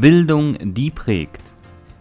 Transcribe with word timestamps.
Bildung, 0.00 0.56
die 0.60 0.92
prägt. 0.92 1.42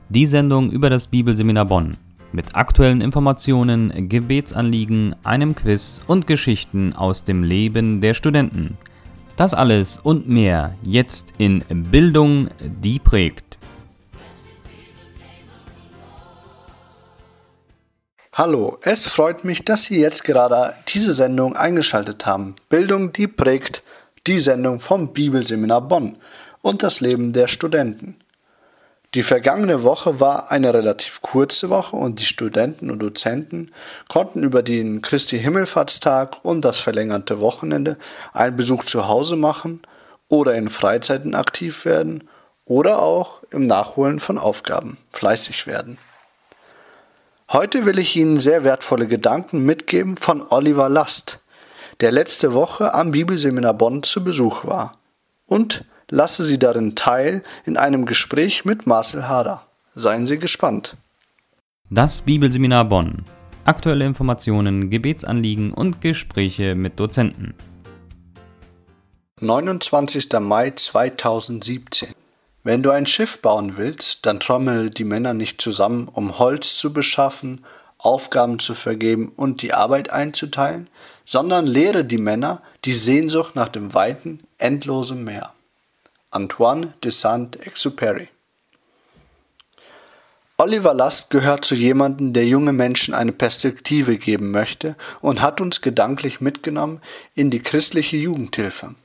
Die 0.09 0.27
Sendung 0.27 0.69
über 0.69 0.91
das 0.91 1.07
Bibelseminar 1.07 1.65
Bonn. 1.65 1.97
Mit 2.31 2.55
aktuellen 2.55 3.01
Informationen, 3.01 4.07
Gebetsanliegen, 4.07 5.15
einem 5.23 5.55
Quiz 5.55 6.03
und 6.05 6.27
Geschichten 6.27 6.93
aus 6.93 7.23
dem 7.23 7.41
Leben 7.41 7.99
der 7.99 8.13
Studenten. 8.13 8.77
Das 9.35 9.55
alles 9.55 9.97
und 9.97 10.29
mehr 10.29 10.75
jetzt 10.83 11.33
in 11.39 11.63
Bildung, 11.89 12.49
die 12.59 12.99
prägt. 12.99 13.57
Hallo, 18.31 18.77
es 18.83 19.07
freut 19.07 19.43
mich, 19.43 19.65
dass 19.65 19.85
Sie 19.85 19.99
jetzt 19.99 20.23
gerade 20.23 20.75
diese 20.87 21.13
Sendung 21.13 21.55
eingeschaltet 21.55 22.27
haben. 22.27 22.53
Bildung, 22.69 23.11
die 23.11 23.25
prägt, 23.25 23.83
die 24.27 24.37
Sendung 24.37 24.79
vom 24.79 25.13
Bibelseminar 25.13 25.81
Bonn 25.81 26.17
und 26.67 26.83
das 26.83 26.99
Leben 26.99 27.31
der 27.31 27.47
Studenten. 27.47 28.17
Die 29.13 29.23
vergangene 29.23 29.83
Woche 29.83 30.19
war 30.19 30.51
eine 30.51 30.73
relativ 30.73 31.21
kurze 31.21 31.69
Woche 31.69 31.95
und 31.95 32.19
die 32.19 32.25
Studenten 32.25 32.91
und 32.91 32.99
Dozenten 32.99 33.71
konnten 34.09 34.43
über 34.43 34.61
den 34.63 35.01
Christi 35.01 35.39
Himmelfahrtstag 35.39 36.43
und 36.43 36.65
das 36.65 36.79
verlängerte 36.79 37.39
Wochenende 37.39 37.97
einen 38.33 38.57
Besuch 38.57 38.83
zu 38.83 39.07
Hause 39.07 39.37
machen 39.37 39.81
oder 40.27 40.55
in 40.55 40.67
Freizeiten 40.67 41.35
aktiv 41.35 41.85
werden 41.85 42.27
oder 42.65 43.01
auch 43.01 43.43
im 43.49 43.65
Nachholen 43.65 44.19
von 44.19 44.37
Aufgaben 44.37 44.97
fleißig 45.13 45.67
werden. 45.67 45.97
Heute 47.49 47.85
will 47.85 47.97
ich 47.97 48.13
Ihnen 48.17 48.41
sehr 48.41 48.65
wertvolle 48.65 49.07
Gedanken 49.07 49.65
mitgeben 49.65 50.17
von 50.17 50.45
Oliver 50.49 50.89
Last, 50.89 51.39
der 52.01 52.11
letzte 52.11 52.53
Woche 52.53 52.93
am 52.93 53.11
Bibelseminar 53.11 53.73
Bonn 53.73 54.03
zu 54.03 54.21
Besuch 54.21 54.65
war 54.65 54.91
und 55.45 55.85
lasse 56.11 56.45
Sie 56.45 56.59
darin 56.59 56.95
teil 56.95 57.43
in 57.65 57.77
einem 57.77 58.05
Gespräch 58.05 58.65
mit 58.65 58.87
Marcel 58.87 59.27
Hader. 59.27 59.67
Seien 59.95 60.25
Sie 60.25 60.39
gespannt. 60.39 60.95
Das 61.89 62.21
Bibelseminar 62.21 62.85
Bonn. 62.85 63.25
Aktuelle 63.65 64.05
Informationen, 64.05 64.89
Gebetsanliegen 64.89 65.73
und 65.73 66.01
Gespräche 66.01 66.75
mit 66.75 66.99
Dozenten. 66.99 67.53
29. 69.41 70.29
Mai 70.39 70.71
2017. 70.71 72.09
Wenn 72.63 72.83
du 72.83 72.91
ein 72.91 73.05
Schiff 73.05 73.41
bauen 73.41 73.77
willst, 73.77 74.25
dann 74.25 74.39
trommel 74.39 74.89
die 74.89 75.03
Männer 75.03 75.33
nicht 75.33 75.61
zusammen, 75.61 76.07
um 76.07 76.39
Holz 76.39 76.75
zu 76.75 76.91
beschaffen, 76.91 77.63
Aufgaben 77.97 78.59
zu 78.59 78.73
vergeben 78.73 79.31
und 79.35 79.61
die 79.61 79.73
Arbeit 79.73 80.09
einzuteilen, 80.09 80.87
sondern 81.25 81.65
lehre 81.65 82.03
die 82.03 82.17
Männer 82.17 82.61
die 82.85 82.93
Sehnsucht 82.93 83.55
nach 83.55 83.69
dem 83.69 83.93
weiten, 83.93 84.41
endlosen 84.57 85.23
Meer. 85.23 85.53
Antoine 86.31 86.93
de 87.03 87.11
Saint-Exupéry. 87.11 88.27
Oliver 90.57 90.93
Last 90.93 91.29
gehört 91.29 91.65
zu 91.65 91.75
jemandem, 91.75 92.33
der 92.33 92.47
junge 92.47 92.73
Menschen 92.73 93.13
eine 93.13 93.31
Perspektive 93.31 94.17
geben 94.17 94.51
möchte 94.51 94.95
und 95.21 95.41
hat 95.41 95.61
uns 95.61 95.81
gedanklich 95.81 96.41
mitgenommen 96.41 97.01
in 97.35 97.51
die 97.51 97.61
christliche 97.61 98.17
Jugendhilfe. 98.17 98.95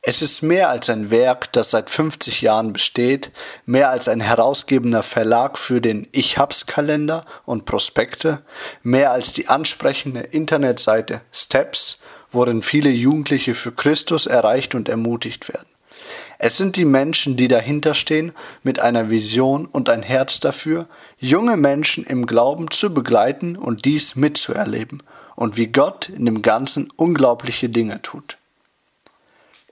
Es 0.00 0.20
ist 0.20 0.42
mehr 0.42 0.68
als 0.68 0.90
ein 0.90 1.12
Werk, 1.12 1.52
das 1.52 1.70
seit 1.70 1.88
50 1.88 2.40
Jahren 2.40 2.72
besteht, 2.72 3.30
mehr 3.66 3.90
als 3.90 4.08
ein 4.08 4.20
herausgebender 4.20 5.04
Verlag 5.04 5.58
für 5.58 5.80
den 5.80 6.08
Ich 6.10 6.38
hab's 6.38 6.66
Kalender 6.66 7.20
und 7.44 7.66
Prospekte, 7.66 8.42
mehr 8.82 9.12
als 9.12 9.32
die 9.32 9.46
ansprechende 9.46 10.20
Internetseite 10.20 11.20
Steps, 11.30 12.00
worin 12.32 12.62
viele 12.62 12.90
Jugendliche 12.90 13.54
für 13.54 13.70
Christus 13.70 14.26
erreicht 14.26 14.74
und 14.74 14.88
ermutigt 14.88 15.48
werden. 15.48 15.71
Es 16.44 16.56
sind 16.56 16.74
die 16.74 16.84
Menschen, 16.84 17.36
die 17.36 17.46
dahinter 17.46 17.94
stehen, 17.94 18.32
mit 18.64 18.80
einer 18.80 19.10
Vision 19.10 19.66
und 19.66 19.88
ein 19.88 20.02
Herz 20.02 20.40
dafür, 20.40 20.88
junge 21.20 21.56
Menschen 21.56 22.02
im 22.02 22.26
Glauben 22.26 22.68
zu 22.68 22.92
begleiten 22.92 23.54
und 23.54 23.84
dies 23.84 24.16
mitzuerleben 24.16 25.04
und 25.36 25.56
wie 25.56 25.68
Gott 25.68 26.08
in 26.08 26.24
dem 26.24 26.42
Ganzen 26.42 26.92
unglaubliche 26.96 27.68
Dinge 27.68 28.02
tut. 28.02 28.38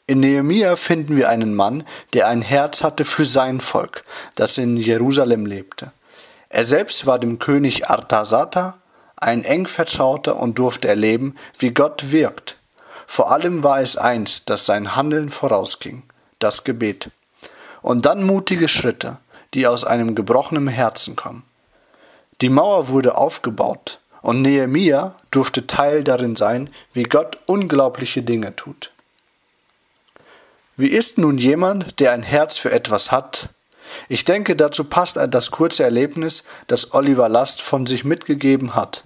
In 0.06 0.20
Nehemia 0.20 0.76
finden 0.76 1.16
wir 1.16 1.28
einen 1.28 1.56
Mann, 1.56 1.82
der 2.14 2.28
ein 2.28 2.40
Herz 2.40 2.84
hatte 2.84 3.04
für 3.04 3.24
sein 3.24 3.60
Volk, 3.60 4.04
das 4.36 4.56
in 4.56 4.76
Jerusalem 4.76 5.46
lebte. 5.46 5.90
Er 6.50 6.64
selbst 6.64 7.04
war 7.04 7.18
dem 7.18 7.40
König 7.40 7.90
Artasata 7.90 8.78
ein 9.16 9.42
eng 9.42 9.66
Vertrauter 9.66 10.38
und 10.38 10.60
durfte 10.60 10.86
erleben, 10.86 11.34
wie 11.58 11.72
Gott 11.72 12.12
wirkt. 12.12 12.58
Vor 13.08 13.32
allem 13.32 13.64
war 13.64 13.80
es 13.80 13.96
eins, 13.96 14.44
das 14.44 14.66
sein 14.66 14.94
Handeln 14.94 15.30
vorausging 15.30 16.04
das 16.40 16.64
Gebet. 16.64 17.10
Und 17.80 18.04
dann 18.06 18.24
mutige 18.24 18.68
Schritte, 18.68 19.18
die 19.54 19.66
aus 19.66 19.84
einem 19.84 20.14
gebrochenen 20.14 20.68
Herzen 20.68 21.16
kommen. 21.16 21.44
Die 22.40 22.48
Mauer 22.48 22.88
wurde 22.88 23.16
aufgebaut 23.16 24.00
und 24.22 24.42
Nehemia 24.42 25.14
durfte 25.30 25.66
Teil 25.66 26.04
darin 26.04 26.36
sein, 26.36 26.70
wie 26.92 27.04
Gott 27.04 27.38
unglaubliche 27.46 28.22
Dinge 28.22 28.56
tut. 28.56 28.92
Wie 30.76 30.88
ist 30.88 31.18
nun 31.18 31.38
jemand, 31.38 32.00
der 32.00 32.12
ein 32.12 32.22
Herz 32.22 32.56
für 32.56 32.70
etwas 32.70 33.12
hat? 33.12 33.50
Ich 34.08 34.24
denke, 34.24 34.56
dazu 34.56 34.84
passt 34.84 35.18
das 35.30 35.50
kurze 35.50 35.84
Erlebnis, 35.84 36.44
das 36.68 36.94
Oliver 36.94 37.28
Last 37.28 37.60
von 37.60 37.86
sich 37.86 38.04
mitgegeben 38.04 38.74
hat. 38.74 39.04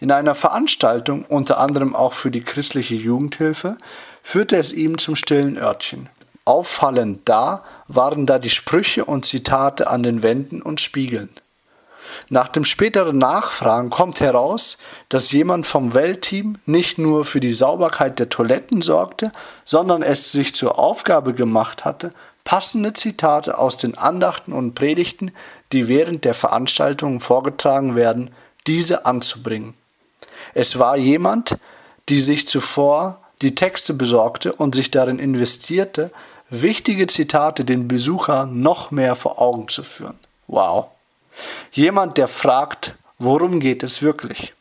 In 0.00 0.10
einer 0.10 0.34
Veranstaltung, 0.34 1.24
unter 1.24 1.58
anderem 1.58 1.94
auch 1.94 2.12
für 2.12 2.30
die 2.30 2.42
christliche 2.42 2.94
Jugendhilfe, 2.94 3.78
führte 4.22 4.56
es 4.56 4.72
ihm 4.72 4.98
zum 4.98 5.16
stillen 5.16 5.56
Örtchen. 5.56 6.10
Auffallend 6.48 7.28
da 7.28 7.62
waren 7.88 8.24
da 8.24 8.38
die 8.38 8.48
Sprüche 8.48 9.04
und 9.04 9.26
Zitate 9.26 9.88
an 9.88 10.02
den 10.02 10.22
Wänden 10.22 10.62
und 10.62 10.80
Spiegeln. 10.80 11.28
Nach 12.30 12.48
dem 12.48 12.64
späteren 12.64 13.18
Nachfragen 13.18 13.90
kommt 13.90 14.20
heraus, 14.20 14.78
dass 15.10 15.30
jemand 15.30 15.66
vom 15.66 15.92
Weltteam 15.92 16.56
nicht 16.64 16.96
nur 16.96 17.26
für 17.26 17.40
die 17.40 17.52
Sauberkeit 17.52 18.18
der 18.18 18.30
Toiletten 18.30 18.80
sorgte, 18.80 19.30
sondern 19.66 20.02
es 20.02 20.32
sich 20.32 20.54
zur 20.54 20.78
Aufgabe 20.78 21.34
gemacht 21.34 21.84
hatte, 21.84 22.12
passende 22.44 22.94
Zitate 22.94 23.58
aus 23.58 23.76
den 23.76 23.98
Andachten 23.98 24.54
und 24.54 24.74
Predigten, 24.74 25.32
die 25.72 25.86
während 25.86 26.24
der 26.24 26.32
Veranstaltungen 26.32 27.20
vorgetragen 27.20 27.94
werden, 27.94 28.30
diese 28.66 29.04
anzubringen. 29.04 29.74
Es 30.54 30.78
war 30.78 30.96
jemand, 30.96 31.58
die 32.08 32.20
sich 32.20 32.48
zuvor 32.48 33.20
die 33.42 33.54
Texte 33.54 33.94
besorgte 33.94 34.52
und 34.52 34.74
sich 34.74 34.90
darin 34.90 35.18
investierte, 35.18 36.10
wichtige 36.50 37.06
Zitate 37.06 37.64
den 37.64 37.88
Besucher 37.88 38.46
noch 38.46 38.90
mehr 38.90 39.16
vor 39.16 39.40
Augen 39.40 39.68
zu 39.68 39.82
führen. 39.82 40.18
Wow. 40.46 40.86
Jemand, 41.72 42.16
der 42.16 42.28
fragt, 42.28 42.94
worum 43.18 43.60
geht 43.60 43.82
es 43.82 44.02
wirklich? 44.02 44.54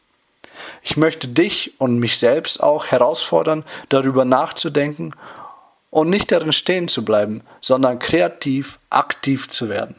Ich 0.81 0.97
möchte 0.97 1.27
dich 1.27 1.79
und 1.79 1.99
mich 1.99 2.17
selbst 2.17 2.61
auch 2.61 2.87
herausfordern, 2.87 3.63
darüber 3.89 4.25
nachzudenken 4.25 5.13
und 5.89 6.09
nicht 6.09 6.31
darin 6.31 6.53
stehen 6.53 6.87
zu 6.87 7.03
bleiben, 7.05 7.41
sondern 7.61 7.99
kreativ, 7.99 8.79
aktiv 8.89 9.49
zu 9.49 9.69
werden. 9.69 9.95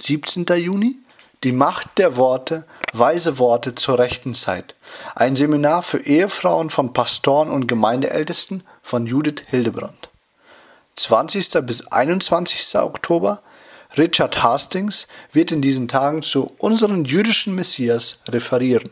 17. 0.02 0.44
Juni 0.58 0.98
Die 1.42 1.52
Macht 1.52 1.96
der 1.96 2.18
Worte, 2.18 2.66
weise 2.92 3.38
Worte 3.38 3.74
zur 3.74 3.98
rechten 3.98 4.34
Zeit. 4.34 4.74
Ein 5.14 5.34
Seminar 5.34 5.82
für 5.82 6.00
Ehefrauen 6.00 6.68
von 6.68 6.92
Pastoren 6.92 7.48
und 7.48 7.68
Gemeindeältesten 7.68 8.64
von 8.82 9.06
Judith 9.06 9.44
Hildebrand. 9.48 10.10
20. 10.96 11.64
bis 11.64 11.86
21. 11.86 12.76
Oktober 12.80 13.40
Richard 13.96 14.42
Hastings 14.42 15.06
wird 15.32 15.52
in 15.52 15.62
diesen 15.62 15.88
Tagen 15.88 16.22
zu 16.22 16.52
unseren 16.58 17.04
jüdischen 17.04 17.54
Messias 17.54 18.18
referieren. 18.28 18.90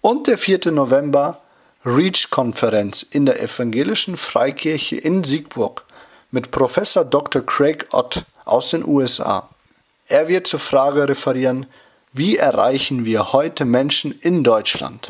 Und 0.00 0.26
der 0.26 0.38
4. 0.38 0.72
November 0.72 1.40
REACH-Konferenz 1.84 3.02
in 3.02 3.26
der 3.26 3.40
Evangelischen 3.40 4.16
Freikirche 4.16 4.96
in 4.96 5.22
Siegburg 5.22 5.84
mit 6.30 6.50
Professor 6.50 7.04
Dr. 7.04 7.42
Craig 7.42 7.86
Ott 7.92 8.24
aus 8.44 8.70
den 8.70 8.84
USA. 8.84 9.48
Er 10.08 10.26
wird 10.26 10.46
zur 10.46 10.58
Frage 10.58 11.08
referieren, 11.08 11.66
wie 12.12 12.36
erreichen 12.36 13.04
wir 13.04 13.32
heute 13.32 13.64
Menschen 13.64 14.12
in 14.12 14.42
Deutschland? 14.42 15.08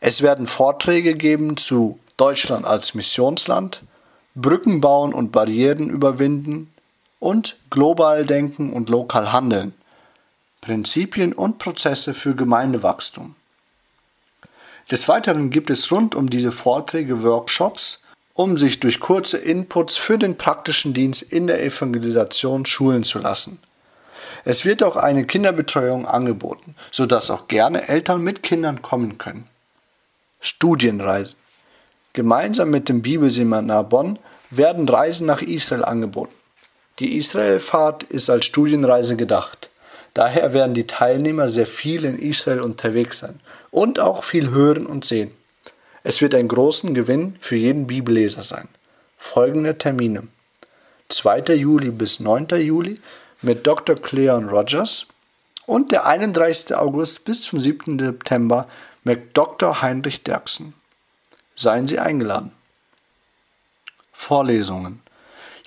Es 0.00 0.22
werden 0.22 0.46
Vorträge 0.46 1.14
geben 1.14 1.56
zu 1.56 2.00
Deutschland 2.16 2.66
als 2.66 2.94
Missionsland, 2.94 3.82
Brücken 4.34 4.80
bauen 4.80 5.14
und 5.14 5.32
Barrieren 5.32 5.88
überwinden 5.90 6.72
und 7.20 7.56
global 7.70 8.26
denken 8.26 8.72
und 8.72 8.88
lokal 8.88 9.32
handeln. 9.32 9.74
Prinzipien 10.60 11.32
und 11.32 11.58
Prozesse 11.58 12.12
für 12.12 12.34
Gemeindewachstum. 12.34 13.36
Des 14.90 15.06
Weiteren 15.08 15.50
gibt 15.50 15.70
es 15.70 15.90
rund 15.92 16.14
um 16.16 16.28
diese 16.28 16.50
Vorträge 16.50 17.22
Workshops, 17.22 18.02
um 18.34 18.58
sich 18.58 18.80
durch 18.80 18.98
kurze 18.98 19.38
Inputs 19.38 19.96
für 19.96 20.18
den 20.18 20.36
praktischen 20.36 20.92
Dienst 20.94 21.22
in 21.22 21.46
der 21.46 21.62
Evangelisation 21.62 22.66
schulen 22.66 23.04
zu 23.04 23.20
lassen. 23.20 23.60
Es 24.44 24.64
wird 24.64 24.82
auch 24.82 24.96
eine 24.96 25.24
Kinderbetreuung 25.24 26.06
angeboten, 26.06 26.74
sodass 26.90 27.30
auch 27.30 27.48
gerne 27.48 27.88
Eltern 27.88 28.22
mit 28.22 28.42
Kindern 28.42 28.82
kommen 28.82 29.18
können. 29.18 29.44
Studienreisen. 30.40 31.38
Gemeinsam 32.12 32.70
mit 32.70 32.88
dem 32.88 33.02
Bibelseminar 33.02 33.84
Bonn 33.84 34.18
werden 34.50 34.88
Reisen 34.88 35.26
nach 35.26 35.42
Israel 35.42 35.84
angeboten. 35.84 36.34
Die 36.98 37.16
Israelfahrt 37.16 38.02
ist 38.04 38.28
als 38.28 38.44
Studienreise 38.44 39.16
gedacht. 39.16 39.70
Daher 40.14 40.52
werden 40.52 40.74
die 40.74 40.86
Teilnehmer 40.86 41.48
sehr 41.48 41.66
viel 41.66 42.04
in 42.04 42.18
Israel 42.18 42.60
unterwegs 42.60 43.20
sein 43.20 43.40
und 43.70 44.00
auch 44.00 44.24
viel 44.24 44.50
hören 44.50 44.86
und 44.86 45.04
sehen. 45.04 45.32
Es 46.02 46.20
wird 46.20 46.34
ein 46.34 46.48
großen 46.48 46.94
Gewinn 46.94 47.36
für 47.40 47.56
jeden 47.56 47.86
Bibelleser 47.86 48.42
sein. 48.42 48.68
Folgende 49.18 49.78
Termine. 49.78 50.26
2. 51.08 51.54
Juli 51.54 51.90
bis 51.90 52.20
9. 52.20 52.48
Juli 52.58 52.98
mit 53.42 53.66
Dr. 53.66 53.96
Cleon 53.96 54.48
Rogers 54.48 55.06
und 55.66 55.92
der 55.92 56.06
31. 56.06 56.74
August 56.74 57.24
bis 57.24 57.42
zum 57.42 57.60
7. 57.60 57.98
September 57.98 58.66
mit 59.04 59.36
Dr. 59.36 59.82
Heinrich 59.82 60.24
Derksen. 60.24 60.74
Seien 61.54 61.86
Sie 61.86 61.98
eingeladen. 61.98 62.52
Vorlesungen. 64.12 65.00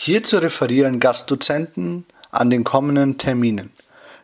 Hierzu 0.05 0.39
referieren 0.39 0.99
Gastdozenten 0.99 2.05
an 2.29 2.49
den 2.49 2.65
kommenden 2.65 3.17
Terminen. 3.17 3.71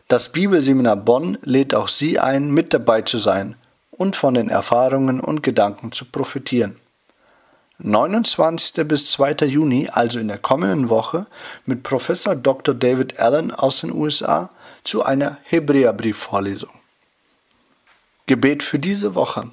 Das 0.08 0.30
Bibelseminar 0.30 0.96
Bonn 0.96 1.38
lädt 1.40 1.74
auch 1.74 1.88
Sie 1.88 2.18
ein, 2.18 2.50
mit 2.50 2.74
dabei 2.74 3.00
zu 3.00 3.16
sein 3.16 3.56
und 3.90 4.14
von 4.14 4.34
den 4.34 4.50
Erfahrungen 4.50 5.20
und 5.20 5.42
Gedanken 5.42 5.90
zu 5.90 6.04
profitieren. 6.04 6.76
29. 7.78 8.86
bis 8.86 9.10
2. 9.12 9.46
Juni, 9.46 9.88
also 9.90 10.18
in 10.18 10.28
der 10.28 10.36
kommenden 10.36 10.90
Woche, 10.90 11.24
mit 11.64 11.82
Professor 11.82 12.36
Dr. 12.36 12.74
David 12.74 13.18
Allen 13.18 13.50
aus 13.50 13.80
den 13.80 13.94
USA 13.94 14.50
zu 14.84 15.02
einer 15.02 15.38
Hebräerbriefvorlesung. 15.44 16.74
Gebet 18.26 18.62
für 18.62 18.78
diese 18.78 19.14
Woche. 19.14 19.50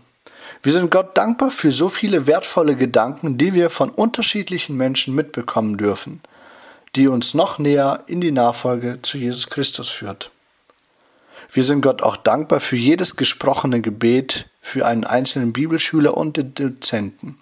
Wir 0.64 0.72
sind 0.72 0.92
Gott 0.92 1.18
dankbar 1.18 1.52
für 1.52 1.72
so 1.72 1.90
viele 1.90 2.28
wertvolle 2.28 2.76
Gedanken, 2.76 3.38
die 3.38 3.54
wir 3.54 3.70
von 3.70 3.90
unterschiedlichen 3.90 4.76
Menschen 4.76 5.14
mitbekommen 5.14 5.78
dürfen, 5.78 6.22
die 6.96 7.08
uns 7.08 7.34
noch 7.34 7.60
näher 7.60 8.04
in 8.08 8.22
die 8.22 8.32
Nachfolge 8.32 9.00
zu 9.02 9.18
Jesus 9.18 9.50
Christus 9.50 9.90
führt. 9.90 10.32
Wir 11.52 11.64
sind 11.64 11.82
Gott 11.82 12.02
auch 12.02 12.18
dankbar 12.18 12.60
für 12.60 12.76
jedes 12.76 13.16
gesprochene 13.16 13.82
Gebet, 13.82 14.48
für 14.62 14.86
einen 14.86 15.06
einzelnen 15.06 15.54
Bibelschüler 15.54 16.18
und 16.18 16.38
den 16.38 16.54
Dozenten. 16.54 17.38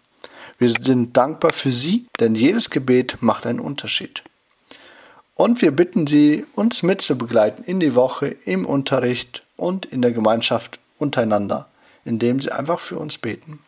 Wir 0.58 0.70
sind 0.70 1.18
dankbar 1.18 1.54
für 1.54 1.72
Sie, 1.72 2.06
denn 2.20 2.36
jedes 2.36 2.70
Gebet 2.70 3.18
macht 3.22 3.46
einen 3.46 3.60
Unterschied. 3.60 4.24
Und 5.36 5.62
wir 5.62 5.72
bitten 5.72 6.08
Sie, 6.08 6.46
uns 6.56 6.82
mitzubegleiten 6.82 7.66
in 7.66 7.80
die 7.80 7.96
Woche 7.96 8.28
im 8.46 8.66
Unterricht 8.66 9.44
und 9.58 9.86
in 9.86 10.02
der 10.02 10.12
Gemeinschaft 10.12 10.80
untereinander, 10.98 11.68
indem 12.06 12.40
Sie 12.40 12.52
einfach 12.52 12.80
für 12.80 12.98
uns 12.98 13.18
beten. 13.18 13.60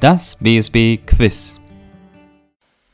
Das 0.01 0.37
BSB 0.37 1.05
Quiz. 1.07 1.61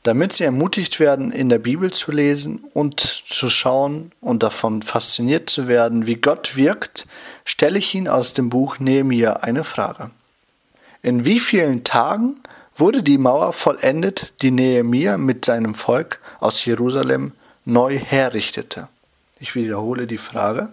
Damit 0.03 0.33
sie 0.33 0.43
ermutigt 0.43 0.99
werden, 0.99 1.31
in 1.31 1.47
der 1.47 1.59
Bibel 1.59 1.91
zu 1.91 2.11
lesen 2.11 2.65
und 2.73 2.99
zu 2.99 3.47
schauen 3.47 4.11
und 4.19 4.43
davon 4.43 4.81
fasziniert 4.81 5.49
zu 5.49 5.69
werden, 5.69 6.07
wie 6.07 6.15
Gott 6.15 6.57
wirkt, 6.57 7.07
stelle 7.45 7.79
ich 7.79 7.95
Ihnen 7.95 8.09
aus 8.09 8.33
dem 8.33 8.49
Buch 8.49 8.79
Nehemiah 8.79 9.37
eine 9.37 9.63
Frage. 9.63 10.11
In 11.05 11.25
wie 11.25 11.41
vielen 11.41 11.83
Tagen 11.83 12.39
wurde 12.77 13.03
die 13.03 13.17
Mauer 13.17 13.51
vollendet, 13.51 14.31
die 14.41 14.51
Nehemiah 14.51 15.17
mit 15.17 15.43
seinem 15.43 15.75
Volk 15.75 16.19
aus 16.39 16.63
Jerusalem 16.63 17.33
neu 17.65 17.97
herrichtete? 17.97 18.87
Ich 19.37 19.53
wiederhole 19.53 20.07
die 20.07 20.17
Frage. 20.17 20.69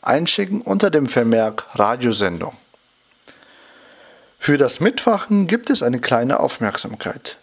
einschicken 0.00 0.62
unter 0.62 0.90
dem 0.90 1.06
Vermerk 1.06 1.66
Radiosendung. 1.74 2.54
Für 4.38 4.56
das 4.56 4.80
Mitwachen 4.80 5.46
gibt 5.46 5.68
es 5.68 5.82
eine 5.82 6.00
kleine 6.00 6.40
Aufmerksamkeit. 6.40 7.36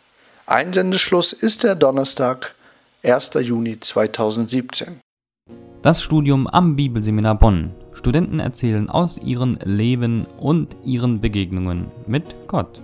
Einsendeschluss 0.48 1.34
ist 1.34 1.64
der 1.64 1.75
Donnerstag, 1.75 2.56
1. 3.04 3.32
Juni 3.42 3.80
2017. 3.80 5.00
Das 5.82 6.02
Studium 6.02 6.48
am 6.48 6.75
Bibelseminar 6.75 7.36
Bonn. 7.36 7.75
Studenten 7.94 8.40
erzählen 8.40 8.90
aus 8.90 9.18
ihrem 9.18 9.58
Leben 9.64 10.25
und 10.38 10.75
ihren 10.84 11.22
Begegnungen 11.22 11.92
mit 12.08 12.36
Gott 12.48 12.80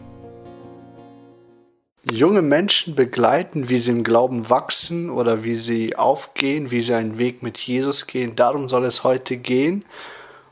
junge 2.09 2.41
Menschen 2.41 2.95
begleiten, 2.95 3.69
wie 3.69 3.77
sie 3.77 3.91
im 3.91 4.03
Glauben 4.03 4.49
wachsen 4.49 5.09
oder 5.09 5.43
wie 5.43 5.55
sie 5.55 5.95
aufgehen, 5.95 6.71
wie 6.71 6.81
sie 6.81 6.93
einen 6.93 7.17
Weg 7.17 7.43
mit 7.43 7.57
Jesus 7.59 8.07
gehen. 8.07 8.35
Darum 8.35 8.69
soll 8.69 8.85
es 8.85 9.03
heute 9.03 9.37
gehen. 9.37 9.85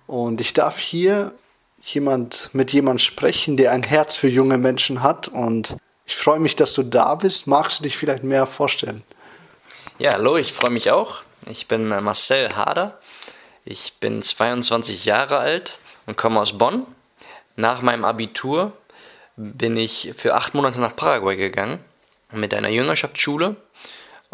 Und 0.08 0.42
ich 0.42 0.54
darf 0.54 0.78
hier 0.78 1.34
jemand, 1.94 2.50
mit 2.54 2.72
jemandem 2.72 3.00
sprechen, 3.00 3.58
der 3.58 3.72
ein 3.72 3.84
Herz 3.84 4.16
für 4.16 4.28
junge 4.28 4.58
Menschen 4.58 5.02
hat. 5.04 5.28
Und 5.28 5.78
ich 6.06 6.16
freue 6.16 6.40
mich, 6.40 6.56
dass 6.56 6.74
du 6.74 6.84
da 6.84 7.16
bist. 7.16 7.48
Magst 7.48 7.80
du 7.80 7.84
dich 7.84 7.98
vielleicht 7.98 8.24
mehr 8.24 8.46
vorstellen? 8.46 9.04
Ja, 9.98 10.14
hallo, 10.14 10.38
ich 10.38 10.54
freue 10.54 10.72
mich 10.72 10.92
auch. 10.92 11.24
Ich 11.48 11.68
bin 11.68 11.88
Marcel 11.88 12.56
Hader. 12.56 13.00
Ich 13.66 13.94
bin 14.00 14.22
22 14.22 15.06
Jahre 15.06 15.38
alt 15.40 15.80
und 16.06 16.18
komme 16.18 16.40
aus 16.40 16.58
Bonn. 16.58 16.86
Nach 17.56 17.82
meinem 17.82 18.06
Abitur 18.06 18.72
bin 19.36 19.78
ich 19.78 20.14
für 20.18 20.36
acht 20.36 20.54
Monate 20.54 20.80
nach 20.80 20.96
Paraguay 20.96 21.36
gegangen 21.36 21.84
mit 22.32 22.54
einer 22.54 22.70
Jüngerschaftsschule 22.70 23.56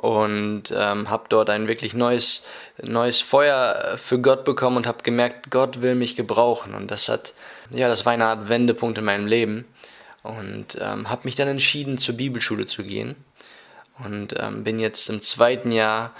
und 0.05 0.71
ähm, 0.71 1.09
habe 1.09 1.23
dort 1.29 1.49
ein 1.49 1.67
wirklich 1.67 1.95
neues, 1.95 2.43
neues 2.79 3.21
Feuer 3.21 3.97
für 3.97 4.19
Gott 4.19 4.45
bekommen 4.45 4.77
und 4.77 4.85
habe 4.85 5.01
gemerkt, 5.01 5.49
Gott 5.49 5.81
will 5.81 5.95
mich 5.95 6.15
gebrauchen. 6.15 6.75
Und 6.75 6.91
das 6.91 7.09
hat, 7.09 7.33
ja, 7.71 7.87
das 7.87 8.05
war 8.05 8.13
eine 8.13 8.27
Art 8.27 8.47
Wendepunkt 8.47 8.99
in 8.99 9.05
meinem 9.05 9.25
Leben. 9.25 9.65
Und 10.21 10.77
ähm, 10.79 11.09
habe 11.09 11.21
mich 11.23 11.33
dann 11.33 11.47
entschieden, 11.47 11.97
zur 11.97 12.15
Bibelschule 12.15 12.67
zu 12.67 12.83
gehen. 12.83 13.15
Und 14.03 14.35
ähm, 14.39 14.63
bin 14.63 14.77
jetzt 14.77 15.09
im 15.09 15.21
zweiten 15.21 15.71
Jahr 15.71 16.11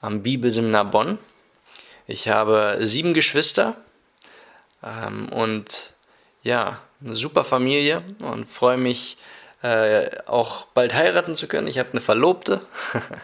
am 0.00 0.22
Bibelseminar 0.22 0.84
Bonn. 0.84 1.18
Ich 2.06 2.28
habe 2.28 2.78
sieben 2.82 3.12
Geschwister 3.12 3.74
ähm, 4.84 5.28
und 5.30 5.90
ja, 6.44 6.78
eine 7.02 7.16
super 7.16 7.42
Familie 7.42 8.02
und 8.20 8.46
freue 8.46 8.76
mich, 8.76 9.16
äh, 9.62 10.10
auch 10.26 10.66
bald 10.66 10.94
heiraten 10.94 11.34
zu 11.34 11.48
können. 11.48 11.66
Ich 11.66 11.78
habe 11.78 11.90
eine 11.92 12.00
Verlobte. 12.00 12.60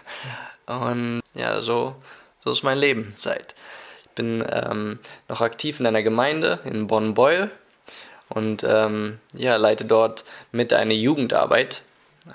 und 0.66 1.20
ja, 1.34 1.60
so, 1.60 1.96
so 2.44 2.50
ist 2.50 2.62
mein 2.62 2.78
Leben 2.78 3.12
seit. 3.16 3.54
Ich 4.04 4.10
bin 4.10 4.44
ähm, 4.50 4.98
noch 5.28 5.40
aktiv 5.40 5.80
in 5.80 5.86
einer 5.86 6.02
Gemeinde 6.02 6.60
in 6.64 6.86
Bonn-Beuel 6.86 7.50
und 8.28 8.64
ähm, 8.68 9.18
ja, 9.32 9.56
leite 9.56 9.84
dort 9.84 10.24
mit 10.52 10.72
eine 10.72 10.94
Jugendarbeit. 10.94 11.82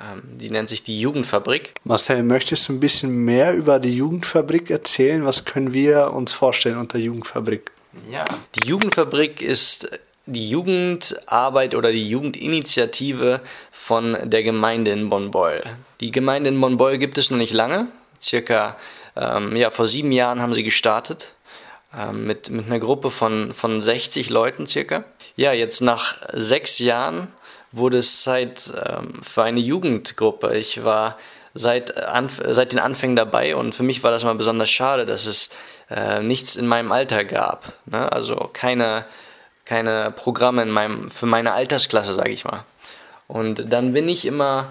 Ähm, 0.01 0.37
die 0.37 0.49
nennt 0.49 0.69
sich 0.69 0.83
die 0.83 0.99
Jugendfabrik. 0.99 1.75
Marcel, 1.83 2.23
möchtest 2.23 2.67
du 2.67 2.73
ein 2.73 2.79
bisschen 2.79 3.11
mehr 3.11 3.53
über 3.53 3.79
die 3.79 3.95
Jugendfabrik 3.95 4.69
erzählen? 4.71 5.25
Was 5.25 5.45
können 5.45 5.73
wir 5.73 6.13
uns 6.13 6.33
vorstellen 6.33 6.77
unter 6.77 6.97
Jugendfabrik? 6.97 7.71
Ja, 8.09 8.25
die 8.55 8.67
Jugendfabrik 8.67 9.41
ist 9.41 9.99
die 10.25 10.49
Jugendarbeit 10.49 11.75
oder 11.75 11.91
die 11.91 12.07
Jugendinitiative 12.07 13.41
von 13.71 14.17
der 14.23 14.43
Gemeinde 14.43 14.91
in 14.91 15.09
Bonn-Beuel. 15.09 15.63
Die 15.99 16.11
Gemeinde 16.11 16.49
in 16.49 16.59
Bonn-Beuel 16.61 16.97
gibt 16.97 17.17
es 17.17 17.29
noch 17.29 17.37
nicht 17.37 17.53
lange. 17.53 17.87
Circa 18.21 18.77
ähm, 19.15 19.55
ja, 19.55 19.69
vor 19.69 19.87
sieben 19.87 20.11
Jahren 20.11 20.41
haben 20.41 20.53
sie 20.53 20.63
gestartet. 20.63 21.33
Ähm, 21.95 22.25
mit, 22.25 22.49
mit 22.49 22.65
einer 22.65 22.79
Gruppe 22.79 23.09
von, 23.09 23.53
von 23.53 23.83
60 23.83 24.29
Leuten 24.29 24.65
circa. 24.65 25.03
Ja, 25.35 25.53
jetzt 25.53 25.81
nach 25.81 26.17
sechs 26.31 26.79
Jahren 26.79 27.27
wurde 27.71 27.97
es 27.97 28.23
Zeit 28.23 28.73
ähm, 28.87 29.21
für 29.21 29.43
eine 29.43 29.59
Jugendgruppe. 29.59 30.55
Ich 30.57 30.83
war 30.83 31.17
seit, 31.53 31.97
Anf 31.97 32.41
seit 32.49 32.71
den 32.71 32.79
Anfängen 32.79 33.15
dabei 33.15 33.55
und 33.55 33.75
für 33.75 33.83
mich 33.83 34.01
war 34.01 34.11
das 34.11 34.23
mal 34.23 34.33
besonders 34.33 34.71
schade, 34.71 35.05
dass 35.05 35.27
es 35.27 35.49
äh, 35.89 36.19
nichts 36.19 36.55
in 36.55 36.65
meinem 36.65 36.91
Alter 36.91 37.25
gab. 37.25 37.73
Ne? 37.85 38.11
Also 38.11 38.49
keine, 38.53 39.05
keine 39.65 40.11
Programme 40.11 40.63
in 40.63 40.69
meinem, 40.69 41.09
für 41.09 41.25
meine 41.25 41.53
Altersklasse, 41.53 42.13
sage 42.13 42.31
ich 42.31 42.45
mal. 42.45 42.65
Und 43.27 43.71
dann 43.71 43.93
bin 43.93 44.09
ich 44.09 44.25
immer 44.25 44.67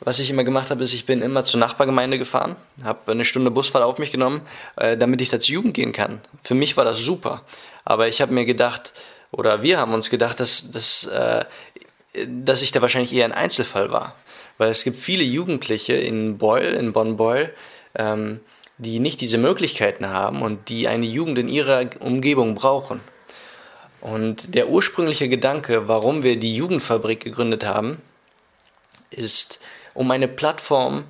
was 0.00 0.20
ich 0.20 0.30
immer 0.30 0.44
gemacht 0.44 0.70
habe, 0.70 0.82
ist, 0.82 0.92
ich 0.92 1.06
bin 1.06 1.22
immer 1.22 1.44
zur 1.44 1.60
Nachbargemeinde 1.60 2.18
gefahren, 2.18 2.56
habe 2.84 3.12
eine 3.12 3.24
Stunde 3.24 3.50
Busfahrt 3.50 3.84
auf 3.84 3.98
mich 3.98 4.12
genommen, 4.12 4.42
äh, 4.76 4.96
damit 4.96 5.20
ich 5.20 5.30
da 5.30 5.40
zur 5.40 5.54
Jugend 5.54 5.74
gehen 5.74 5.92
kann. 5.92 6.20
Für 6.42 6.54
mich 6.54 6.76
war 6.76 6.84
das 6.84 6.98
super. 6.98 7.42
Aber 7.84 8.08
ich 8.08 8.20
habe 8.20 8.34
mir 8.34 8.44
gedacht, 8.44 8.92
oder 9.30 9.62
wir 9.62 9.78
haben 9.78 9.94
uns 9.94 10.10
gedacht, 10.10 10.40
dass, 10.40 10.70
dass, 10.70 11.06
äh, 11.06 11.44
dass 12.26 12.62
ich 12.62 12.72
da 12.72 12.82
wahrscheinlich 12.82 13.14
eher 13.14 13.24
ein 13.24 13.32
Einzelfall 13.32 13.90
war. 13.90 14.14
Weil 14.58 14.70
es 14.70 14.84
gibt 14.84 14.98
viele 14.98 15.24
Jugendliche 15.24 15.94
in 15.94 16.38
Beul, 16.38 16.62
in 16.62 16.92
Bonn-Beul, 16.92 17.52
ähm, 17.94 18.40
die 18.78 18.98
nicht 18.98 19.20
diese 19.20 19.38
Möglichkeiten 19.38 20.08
haben 20.08 20.42
und 20.42 20.68
die 20.68 20.88
eine 20.88 21.06
Jugend 21.06 21.38
in 21.38 21.48
ihrer 21.48 21.84
Umgebung 22.00 22.54
brauchen. 22.54 23.00
Und 24.00 24.54
der 24.54 24.68
ursprüngliche 24.68 25.28
Gedanke, 25.28 25.88
warum 25.88 26.22
wir 26.22 26.38
die 26.38 26.54
Jugendfabrik 26.54 27.20
gegründet 27.20 27.64
haben, 27.64 28.00
ist, 29.10 29.60
um 29.94 30.10
eine 30.10 30.28
Plattform 30.28 31.04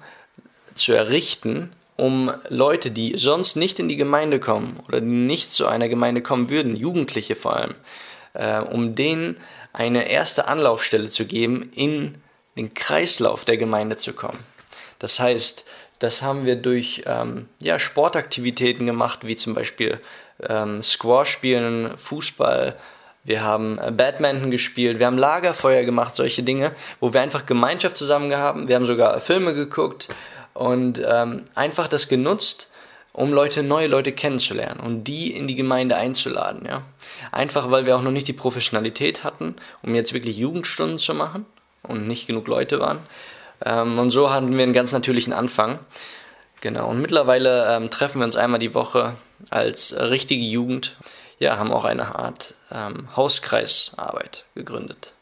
zu 0.74 0.92
errichten, 0.92 1.72
um 1.96 2.30
Leute, 2.48 2.90
die 2.90 3.16
sonst 3.16 3.56
nicht 3.56 3.78
in 3.78 3.88
die 3.88 3.96
Gemeinde 3.96 4.38
kommen 4.38 4.80
oder 4.86 5.00
die 5.00 5.06
nicht 5.06 5.50
zu 5.50 5.66
einer 5.66 5.88
Gemeinde 5.88 6.22
kommen 6.22 6.50
würden, 6.50 6.76
Jugendliche 6.76 7.36
vor 7.36 7.56
allem, 7.56 7.74
äh, 8.34 8.60
um 8.60 8.94
denen 8.94 9.40
eine 9.72 10.08
erste 10.08 10.46
Anlaufstelle 10.46 11.08
zu 11.08 11.26
geben, 11.26 11.70
in 11.74 12.16
den 12.56 12.74
Kreislauf 12.74 13.44
der 13.44 13.56
Gemeinde 13.56 13.96
zu 13.96 14.12
kommen. 14.12 14.38
Das 14.98 15.20
heißt, 15.20 15.64
das 15.98 16.22
haben 16.22 16.44
wir 16.44 16.56
durch 16.56 17.02
ähm, 17.06 17.48
ja, 17.58 17.78
Sportaktivitäten 17.78 18.86
gemacht, 18.86 19.20
wie 19.26 19.36
zum 19.36 19.54
Beispiel 19.54 20.00
ähm, 20.48 20.82
Squash 20.82 21.30
spielen, 21.30 21.96
Fußball, 21.96 22.76
wir 23.26 23.42
haben 23.42 23.78
äh, 23.78 23.90
Badminton 23.90 24.50
gespielt, 24.50 24.98
wir 25.00 25.06
haben 25.06 25.18
Lagerfeuer 25.18 25.82
gemacht, 25.82 26.14
solche 26.14 26.42
Dinge, 26.42 26.72
wo 27.00 27.12
wir 27.12 27.20
einfach 27.20 27.44
Gemeinschaft 27.44 27.96
zusammen 27.96 28.34
haben. 28.34 28.68
Wir 28.68 28.76
haben 28.76 28.86
sogar 28.86 29.18
Filme 29.20 29.52
geguckt 29.52 30.08
und 30.54 31.02
ähm, 31.04 31.44
einfach 31.54 31.88
das 31.88 32.08
genutzt, 32.08 32.70
um 33.12 33.32
Leute, 33.32 33.62
neue 33.62 33.88
Leute 33.88 34.12
kennenzulernen 34.12 34.78
und 34.78 35.04
die 35.04 35.34
in 35.34 35.48
die 35.48 35.54
Gemeinde 35.54 35.96
einzuladen. 35.96 36.66
Ja? 36.66 36.82
Einfach 37.32 37.70
weil 37.70 37.86
wir 37.86 37.96
auch 37.96 38.02
noch 38.02 38.12
nicht 38.12 38.28
die 38.28 38.32
Professionalität 38.32 39.24
hatten, 39.24 39.56
um 39.82 39.94
jetzt 39.94 40.12
wirklich 40.12 40.36
Jugendstunden 40.36 40.98
zu 40.98 41.14
machen 41.14 41.46
und 41.82 42.06
nicht 42.06 42.26
genug 42.26 42.46
Leute 42.46 42.78
waren. 42.78 42.98
Ähm, 43.64 43.98
und 43.98 44.10
so 44.10 44.30
hatten 44.30 44.56
wir 44.56 44.62
einen 44.62 44.72
ganz 44.72 44.92
natürlichen 44.92 45.32
Anfang. 45.32 45.80
Genau, 46.60 46.88
und 46.88 47.00
mittlerweile 47.00 47.74
ähm, 47.74 47.90
treffen 47.90 48.20
wir 48.20 48.24
uns 48.24 48.36
einmal 48.36 48.60
die 48.60 48.74
Woche 48.74 49.14
als 49.50 49.92
äh, 49.92 50.02
richtige 50.04 50.44
Jugend 50.44 50.96
ja, 51.38 51.58
haben 51.58 51.72
auch 51.72 51.84
eine 51.84 52.18
Art 52.18 52.54
ähm, 52.72 53.08
Hauskreisarbeit 53.16 54.44
gegründet. 54.54 55.14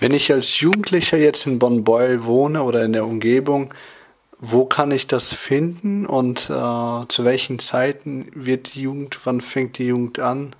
Wenn 0.00 0.12
ich 0.12 0.32
als 0.32 0.60
Jugendlicher 0.60 1.16
jetzt 1.16 1.46
in 1.46 1.58
Bonn-Beuel 1.58 2.24
wohne 2.24 2.62
oder 2.62 2.84
in 2.84 2.92
der 2.92 3.04
Umgebung, 3.04 3.74
wo 4.40 4.64
kann 4.64 4.92
ich 4.92 5.08
das 5.08 5.34
finden 5.34 6.06
und 6.06 6.44
äh, 6.44 7.08
zu 7.08 7.24
welchen 7.24 7.58
Zeiten 7.58 8.30
wird 8.32 8.74
die 8.74 8.82
Jugend, 8.82 9.18
wann 9.24 9.40
fängt 9.40 9.78
die 9.78 9.86
Jugend 9.86 10.20
an? 10.20 10.54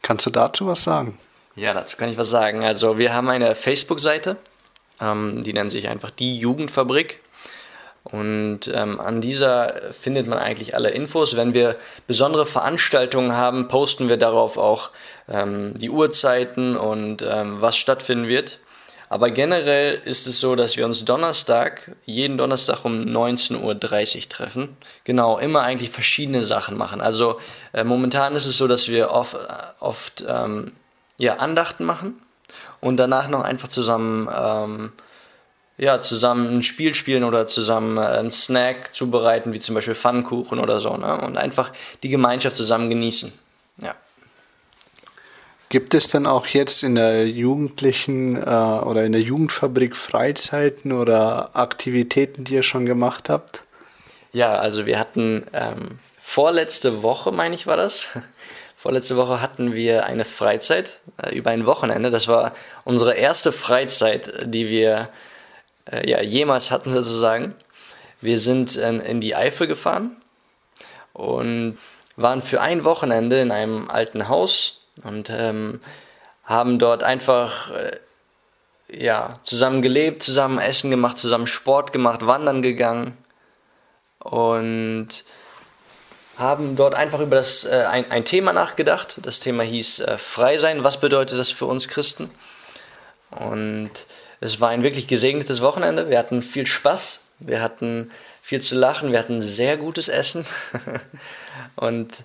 Kannst 0.00 0.24
du 0.24 0.30
dazu 0.30 0.66
was 0.66 0.84
sagen? 0.84 1.18
Ja, 1.54 1.74
dazu 1.74 1.96
kann 1.96 2.08
ich 2.08 2.16
was 2.16 2.30
sagen. 2.30 2.64
Also 2.64 2.96
wir 2.96 3.12
haben 3.12 3.28
eine 3.28 3.54
Facebook-Seite, 3.54 4.36
ähm, 5.00 5.42
die 5.42 5.52
nennt 5.52 5.70
sich 5.70 5.88
einfach 5.88 6.10
die 6.10 6.38
Jugendfabrik. 6.38 7.20
Und 8.12 8.70
ähm, 8.72 9.00
an 9.00 9.20
dieser 9.20 9.92
findet 9.92 10.26
man 10.26 10.38
eigentlich 10.38 10.74
alle 10.74 10.90
Infos. 10.90 11.36
Wenn 11.36 11.54
wir 11.54 11.76
besondere 12.06 12.46
Veranstaltungen 12.46 13.36
haben, 13.36 13.68
posten 13.68 14.08
wir 14.08 14.16
darauf 14.16 14.56
auch 14.56 14.90
ähm, 15.28 15.74
die 15.76 15.90
Uhrzeiten 15.90 16.76
und 16.76 17.22
ähm, 17.22 17.60
was 17.60 17.76
stattfinden 17.76 18.28
wird. 18.28 18.60
Aber 19.10 19.30
generell 19.30 20.00
ist 20.04 20.26
es 20.26 20.38
so, 20.38 20.54
dass 20.54 20.76
wir 20.76 20.84
uns 20.84 21.04
Donnerstag, 21.04 21.96
jeden 22.04 22.36
Donnerstag 22.36 22.84
um 22.84 23.00
19.30 23.02 23.62
Uhr 23.62 24.28
treffen. 24.28 24.76
Genau, 25.04 25.38
immer 25.38 25.62
eigentlich 25.62 25.90
verschiedene 25.90 26.44
Sachen 26.44 26.76
machen. 26.76 27.00
Also 27.00 27.38
äh, 27.72 27.84
momentan 27.84 28.36
ist 28.36 28.46
es 28.46 28.58
so, 28.58 28.68
dass 28.68 28.88
wir 28.88 29.10
oft, 29.10 29.36
oft 29.80 30.24
ähm, 30.28 30.72
ja, 31.18 31.36
Andachten 31.36 31.84
machen 31.84 32.20
und 32.80 32.98
danach 32.98 33.28
noch 33.28 33.42
einfach 33.42 33.68
zusammen 33.68 34.28
ähm, 34.34 34.92
ja, 35.78 36.00
zusammen 36.00 36.56
ein 36.56 36.62
Spiel 36.64 36.92
spielen 36.92 37.22
oder 37.22 37.46
zusammen 37.46 37.96
äh, 37.96 38.00
einen 38.00 38.32
Snack 38.32 38.94
zubereiten, 38.94 39.52
wie 39.52 39.60
zum 39.60 39.76
Beispiel 39.76 39.94
Pfannkuchen 39.94 40.58
oder 40.58 40.80
so, 40.80 40.96
ne? 40.96 41.20
Und 41.20 41.36
einfach 41.36 41.72
die 42.02 42.08
Gemeinschaft 42.08 42.56
zusammen 42.56 42.90
genießen. 42.90 43.32
Ja. 43.80 43.94
Gibt 45.68 45.94
es 45.94 46.08
denn 46.08 46.26
auch 46.26 46.46
jetzt 46.48 46.82
in 46.82 46.96
der 46.96 47.28
Jugendlichen 47.28 48.36
äh, 48.36 48.40
oder 48.40 49.04
in 49.04 49.12
der 49.12 49.20
Jugendfabrik 49.20 49.96
Freizeiten 49.96 50.92
oder 50.92 51.50
Aktivitäten, 51.54 52.44
die 52.44 52.54
ihr 52.54 52.62
schon 52.64 52.84
gemacht 52.84 53.28
habt? 53.28 53.62
Ja, 54.32 54.56
also 54.56 54.84
wir 54.84 54.98
hatten 54.98 55.46
ähm, 55.52 56.00
vorletzte 56.20 57.02
Woche, 57.02 57.30
meine 57.30 57.54
ich, 57.54 57.66
war 57.66 57.76
das. 57.76 58.08
Vorletzte 58.76 59.16
Woche 59.16 59.42
hatten 59.42 59.74
wir 59.74 60.06
eine 60.06 60.24
Freizeit 60.24 61.00
äh, 61.20 61.34
über 61.36 61.50
ein 61.50 61.66
Wochenende. 61.66 62.10
Das 62.10 62.28
war 62.28 62.52
unsere 62.84 63.14
erste 63.14 63.52
Freizeit, 63.52 64.32
die 64.44 64.68
wir 64.68 65.08
äh, 65.90 66.08
ja, 66.08 66.20
jemals 66.20 66.70
hatten 66.70 66.90
sozusagen. 66.90 67.54
Wir 68.20 68.38
sind 68.38 68.76
in, 68.76 69.00
in 69.00 69.20
die 69.20 69.36
Eifel 69.36 69.66
gefahren 69.66 70.16
und 71.12 71.78
waren 72.16 72.42
für 72.42 72.60
ein 72.60 72.84
Wochenende 72.84 73.40
in 73.40 73.52
einem 73.52 73.90
alten 73.90 74.28
Haus 74.28 74.82
und 75.04 75.30
ähm, 75.30 75.80
haben 76.44 76.78
dort 76.78 77.02
einfach 77.02 77.70
äh, 77.70 77.98
ja, 78.90 79.38
zusammen 79.42 79.82
gelebt, 79.82 80.22
zusammen 80.22 80.58
Essen 80.58 80.90
gemacht, 80.90 81.18
zusammen 81.18 81.46
Sport 81.46 81.92
gemacht, 81.92 82.26
wandern 82.26 82.62
gegangen 82.62 83.16
und 84.18 85.24
haben 86.38 86.76
dort 86.76 86.94
einfach 86.94 87.20
über 87.20 87.36
das, 87.36 87.64
äh, 87.64 87.84
ein, 87.88 88.10
ein 88.10 88.24
Thema 88.24 88.52
nachgedacht. 88.52 89.18
Das 89.22 89.40
Thema 89.40 89.64
hieß 89.64 90.00
äh, 90.00 90.18
Frei 90.18 90.58
sein. 90.58 90.84
Was 90.84 91.00
bedeutet 91.00 91.38
das 91.38 91.50
für 91.50 91.66
uns 91.66 91.88
Christen? 91.88 92.30
Und 93.30 93.90
es 94.40 94.60
war 94.60 94.70
ein 94.70 94.82
wirklich 94.82 95.06
gesegnetes 95.06 95.60
Wochenende. 95.60 96.10
Wir 96.10 96.18
hatten 96.18 96.42
viel 96.42 96.66
Spaß, 96.66 97.20
wir 97.40 97.60
hatten 97.60 98.10
viel 98.42 98.60
zu 98.60 98.76
lachen, 98.76 99.12
wir 99.12 99.18
hatten 99.18 99.42
sehr 99.42 99.76
gutes 99.76 100.08
Essen. 100.08 100.44
und 101.76 102.22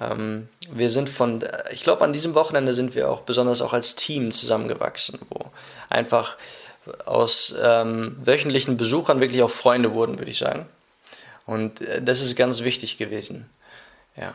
ähm, 0.00 0.48
wir 0.70 0.90
sind 0.90 1.10
von, 1.10 1.44
ich 1.72 1.82
glaube, 1.82 2.04
an 2.04 2.12
diesem 2.12 2.34
Wochenende 2.34 2.72
sind 2.72 2.94
wir 2.94 3.10
auch 3.10 3.22
besonders 3.22 3.62
auch 3.62 3.72
als 3.72 3.96
Team 3.96 4.32
zusammengewachsen, 4.32 5.18
wo 5.28 5.50
einfach 5.88 6.36
aus 7.04 7.54
ähm, 7.62 8.16
wöchentlichen 8.22 8.76
Besuchern 8.76 9.20
wirklich 9.20 9.42
auch 9.42 9.50
Freunde 9.50 9.92
wurden, 9.92 10.18
würde 10.18 10.30
ich 10.30 10.38
sagen. 10.38 10.66
Und 11.46 11.80
äh, 11.80 12.02
das 12.02 12.20
ist 12.20 12.36
ganz 12.36 12.62
wichtig 12.62 12.96
gewesen. 12.96 13.50
Ja. 14.16 14.34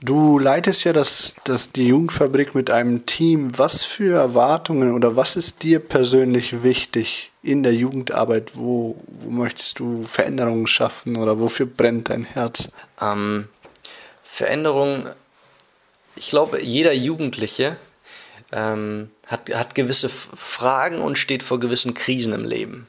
Du 0.00 0.38
leitest 0.38 0.84
ja 0.84 0.92
das, 0.92 1.34
das, 1.42 1.72
die 1.72 1.88
Jugendfabrik 1.88 2.54
mit 2.54 2.70
einem 2.70 3.04
Team. 3.04 3.58
Was 3.58 3.84
für 3.84 4.14
Erwartungen 4.14 4.94
oder 4.94 5.16
was 5.16 5.34
ist 5.34 5.64
dir 5.64 5.80
persönlich 5.80 6.62
wichtig 6.62 7.32
in 7.42 7.64
der 7.64 7.74
Jugendarbeit? 7.74 8.56
Wo, 8.56 8.96
wo 9.06 9.30
möchtest 9.30 9.80
du 9.80 10.04
Veränderungen 10.04 10.68
schaffen 10.68 11.16
oder 11.16 11.40
wofür 11.40 11.66
brennt 11.66 12.10
dein 12.10 12.24
Herz? 12.24 12.70
Ähm, 13.00 13.48
Veränderungen, 14.22 15.08
ich 16.14 16.30
glaube, 16.30 16.62
jeder 16.62 16.92
Jugendliche 16.92 17.76
ähm, 18.52 19.10
hat, 19.26 19.52
hat 19.52 19.74
gewisse 19.74 20.08
Fragen 20.08 21.00
und 21.00 21.18
steht 21.18 21.42
vor 21.42 21.58
gewissen 21.58 21.94
Krisen 21.94 22.32
im 22.32 22.44
Leben. 22.44 22.86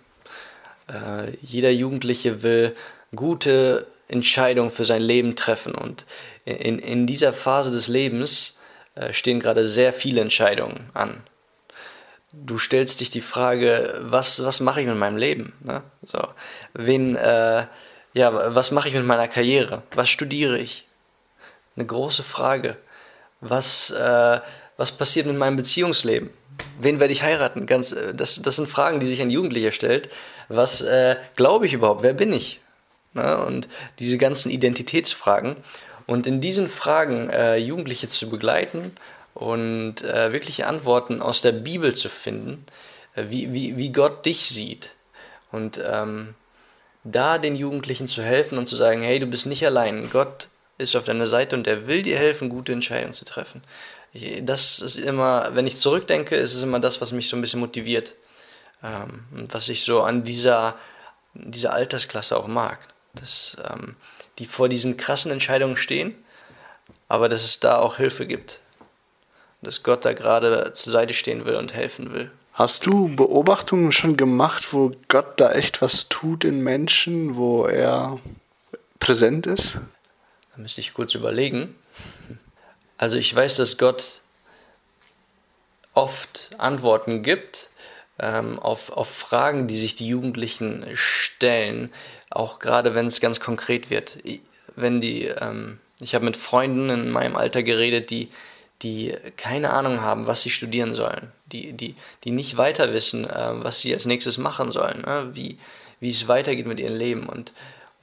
Äh, 0.87 1.35
jeder 1.41 1.71
Jugendliche 1.71 2.43
will 2.43 2.75
gute 3.15 3.87
Entscheidungen 4.09 4.71
für 4.71 4.85
sein 4.85 5.01
Leben 5.01 5.35
treffen 5.35 5.73
und 5.73 6.05
in, 6.43 6.79
in 6.79 7.05
dieser 7.05 7.31
Phase 7.31 7.71
des 7.71 7.87
Lebens 7.87 8.59
äh, 8.95 9.13
stehen 9.13 9.39
gerade 9.39 9.67
sehr 9.67 9.93
viele 9.93 10.21
Entscheidungen 10.21 10.89
an. 10.93 11.23
Du 12.31 12.57
stellst 12.57 12.99
dich 13.01 13.09
die 13.09 13.21
Frage, 13.21 13.97
was, 14.01 14.43
was 14.43 14.59
mache 14.59 14.81
ich 14.81 14.87
mit 14.87 14.97
meinem 14.97 15.17
Leben? 15.17 15.53
Ne? 15.61 15.83
So. 16.03 16.27
Wen, 16.73 17.15
äh, 17.15 17.65
ja, 18.13 18.55
was 18.55 18.71
mache 18.71 18.87
ich 18.87 18.93
mit 18.93 19.05
meiner 19.05 19.27
Karriere? 19.27 19.83
Was 19.93 20.09
studiere 20.09 20.57
ich? 20.57 20.85
Eine 21.75 21.85
große 21.85 22.23
Frage. 22.23 22.77
Was, 23.41 23.91
äh, 23.91 24.39
was 24.77 24.91
passiert 24.91 25.25
mit 25.25 25.37
meinem 25.37 25.55
Beziehungsleben? 25.55 26.31
Wen 26.79 26.99
werde 26.99 27.13
ich 27.13 27.23
heiraten? 27.23 27.65
Ganz, 27.65 27.91
äh, 27.91 28.13
das, 28.13 28.41
das 28.41 28.57
sind 28.57 28.69
Fragen, 28.69 28.99
die 28.99 29.07
sich 29.07 29.21
ein 29.21 29.31
Jugendlicher 29.31 29.71
stellt. 29.71 30.09
Was 30.49 30.81
äh, 30.81 31.15
glaube 31.35 31.65
ich 31.67 31.73
überhaupt? 31.73 32.03
Wer 32.03 32.13
bin 32.13 32.33
ich? 32.33 32.61
Ne? 33.13 33.37
Und 33.45 33.67
diese 33.99 34.17
ganzen 34.17 34.51
Identitätsfragen. 34.51 35.55
Und 36.05 36.25
in 36.25 36.41
diesen 36.41 36.69
Fragen 36.69 37.29
äh, 37.29 37.57
Jugendliche 37.57 38.07
zu 38.07 38.29
begleiten 38.29 38.93
und 39.33 40.01
äh, 40.01 40.33
wirkliche 40.33 40.67
Antworten 40.67 41.21
aus 41.21 41.41
der 41.41 41.51
Bibel 41.51 41.93
zu 41.95 42.09
finden, 42.09 42.65
äh, 43.15 43.25
wie, 43.29 43.53
wie, 43.53 43.77
wie 43.77 43.91
Gott 43.91 44.25
dich 44.25 44.49
sieht. 44.49 44.91
Und 45.51 45.79
ähm, 45.83 46.33
da 47.03 47.37
den 47.37 47.55
Jugendlichen 47.55 48.07
zu 48.07 48.23
helfen 48.23 48.57
und 48.57 48.67
zu 48.67 48.75
sagen, 48.75 49.01
hey, 49.01 49.19
du 49.19 49.27
bist 49.27 49.45
nicht 49.45 49.65
allein. 49.65 50.09
Gott 50.09 50.49
ist 50.77 50.95
auf 50.95 51.05
deiner 51.05 51.27
Seite 51.27 51.55
und 51.55 51.67
er 51.67 51.87
will 51.87 52.01
dir 52.01 52.17
helfen, 52.17 52.49
gute 52.49 52.71
Entscheidungen 52.71 53.13
zu 53.13 53.25
treffen 53.25 53.61
das 54.41 54.79
ist 54.79 54.97
immer, 54.97 55.49
wenn 55.53 55.67
ich 55.67 55.77
zurückdenke, 55.77 56.35
ist 56.35 56.55
es 56.55 56.63
immer 56.63 56.79
das, 56.79 56.99
was 57.01 57.11
mich 57.11 57.29
so 57.29 57.37
ein 57.37 57.41
bisschen 57.41 57.59
motiviert. 57.59 58.15
Ähm, 58.83 59.25
und 59.31 59.53
was 59.53 59.69
ich 59.69 59.83
so 59.83 60.01
an 60.01 60.23
dieser, 60.23 60.75
dieser 61.33 61.73
Altersklasse 61.73 62.35
auch 62.35 62.47
mag. 62.47 62.79
Dass 63.19 63.57
ähm, 63.71 63.95
die 64.37 64.45
vor 64.45 64.69
diesen 64.69 64.97
krassen 64.97 65.31
Entscheidungen 65.31 65.77
stehen, 65.77 66.15
aber 67.07 67.29
dass 67.29 67.43
es 67.43 67.59
da 67.59 67.77
auch 67.77 67.97
Hilfe 67.97 68.25
gibt. 68.25 68.61
Dass 69.61 69.83
Gott 69.83 70.05
da 70.05 70.13
gerade 70.13 70.71
zur 70.73 70.93
Seite 70.93 71.13
stehen 71.13 71.45
will 71.45 71.55
und 71.55 71.73
helfen 71.73 72.13
will. 72.13 72.31
Hast 72.53 72.85
du 72.85 73.13
Beobachtungen 73.15 73.91
schon 73.91 74.17
gemacht, 74.17 74.73
wo 74.73 74.91
Gott 75.07 75.39
da 75.39 75.53
echt 75.53 75.81
was 75.81 76.09
tut 76.09 76.43
in 76.43 76.61
Menschen, 76.61 77.35
wo 77.35 77.65
er 77.65 78.19
präsent 78.99 79.47
ist? 79.47 79.79
Da 80.51 80.61
müsste 80.61 80.81
ich 80.81 80.93
kurz 80.93 81.15
überlegen. 81.15 81.75
Also 82.97 83.17
ich 83.17 83.33
weiß, 83.33 83.55
dass 83.55 83.77
Gott 83.77 84.19
oft 85.93 86.51
Antworten 86.57 87.23
gibt 87.23 87.69
ähm, 88.19 88.59
auf, 88.59 88.91
auf 88.91 89.09
Fragen, 89.09 89.67
die 89.67 89.77
sich 89.77 89.95
die 89.95 90.07
Jugendlichen 90.07 90.85
stellen, 90.93 91.91
auch 92.29 92.59
gerade 92.59 92.95
wenn 92.95 93.07
es 93.07 93.21
ganz 93.21 93.39
konkret 93.39 93.89
wird. 93.89 94.17
Wenn 94.75 95.01
die, 95.01 95.25
ähm, 95.25 95.79
ich 95.99 96.15
habe 96.15 96.25
mit 96.25 96.37
Freunden 96.37 96.89
in 96.89 97.11
meinem 97.11 97.35
Alter 97.35 97.63
geredet, 97.63 98.09
die, 98.09 98.29
die 98.81 99.15
keine 99.37 99.71
Ahnung 99.71 100.01
haben, 100.01 100.27
was 100.27 100.43
sie 100.43 100.49
studieren 100.49 100.95
sollen, 100.95 101.31
die, 101.47 101.73
die, 101.73 101.95
die 102.23 102.31
nicht 102.31 102.57
weiter 102.57 102.93
wissen, 102.93 103.25
äh, 103.29 103.63
was 103.63 103.81
sie 103.81 103.93
als 103.93 104.05
nächstes 104.05 104.37
machen 104.37 104.71
sollen, 104.71 105.01
ne? 105.01 105.31
wie, 105.33 105.57
wie 105.99 106.09
es 106.09 106.27
weitergeht 106.27 106.67
mit 106.67 106.79
ihrem 106.79 106.95
Leben 106.95 107.27
und, 107.27 107.53